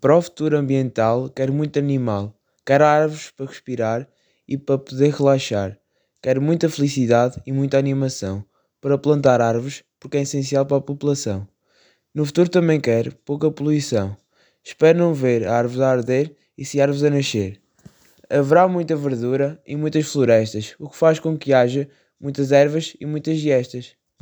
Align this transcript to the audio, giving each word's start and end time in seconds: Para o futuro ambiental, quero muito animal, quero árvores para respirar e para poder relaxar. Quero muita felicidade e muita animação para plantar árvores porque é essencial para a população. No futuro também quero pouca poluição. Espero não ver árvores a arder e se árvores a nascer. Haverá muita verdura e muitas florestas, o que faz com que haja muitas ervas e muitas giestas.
Para 0.00 0.16
o 0.16 0.22
futuro 0.22 0.56
ambiental, 0.56 1.28
quero 1.28 1.52
muito 1.52 1.76
animal, 1.76 2.32
quero 2.64 2.84
árvores 2.84 3.32
para 3.36 3.46
respirar 3.46 4.08
e 4.46 4.56
para 4.56 4.78
poder 4.78 5.12
relaxar. 5.12 5.76
Quero 6.22 6.40
muita 6.40 6.68
felicidade 6.68 7.42
e 7.44 7.50
muita 7.50 7.78
animação 7.78 8.44
para 8.80 8.96
plantar 8.96 9.40
árvores 9.40 9.82
porque 9.98 10.18
é 10.18 10.20
essencial 10.20 10.64
para 10.64 10.76
a 10.76 10.80
população. 10.80 11.48
No 12.14 12.24
futuro 12.24 12.48
também 12.48 12.80
quero 12.80 13.12
pouca 13.24 13.50
poluição. 13.50 14.16
Espero 14.62 15.00
não 15.00 15.12
ver 15.12 15.48
árvores 15.48 15.80
a 15.80 15.90
arder 15.90 16.32
e 16.56 16.64
se 16.64 16.80
árvores 16.80 17.02
a 17.02 17.10
nascer. 17.10 17.60
Haverá 18.30 18.68
muita 18.68 18.94
verdura 18.94 19.60
e 19.66 19.74
muitas 19.74 20.06
florestas, 20.06 20.76
o 20.78 20.88
que 20.88 20.96
faz 20.96 21.18
com 21.18 21.36
que 21.36 21.52
haja 21.52 21.88
muitas 22.20 22.52
ervas 22.52 22.94
e 23.00 23.04
muitas 23.04 23.36
giestas. 23.38 23.97